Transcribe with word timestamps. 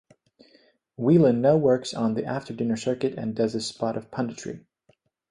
Whelan 0.97 1.41
now 1.41 1.57
works 1.57 1.93
on 1.93 2.15
the 2.15 2.25
after-dinner 2.25 2.75
circuit 2.75 3.13
and 3.19 3.35
does 3.35 3.53
a 3.53 3.61
spot 3.61 3.95
of 3.97 4.09
punditry. 4.09 4.65